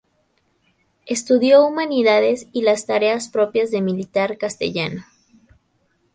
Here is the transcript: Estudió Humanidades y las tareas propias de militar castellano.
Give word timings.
Estudió 1.05 1.63
Humanidades 1.63 2.47
y 2.53 2.63
las 2.63 2.87
tareas 2.87 3.27
propias 3.29 3.69
de 3.69 3.83
militar 3.83 4.39
castellano. 4.39 5.03